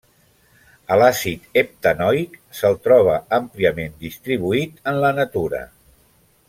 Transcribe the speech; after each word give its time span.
A 0.93 0.95
l'àcid 1.01 1.43
heptanoic 1.61 2.39
se'l 2.61 2.79
troba 2.87 3.21
àmpliament 3.41 3.95
distribuït 4.09 4.83
en 4.93 5.03
la 5.05 5.17
natura. 5.23 5.65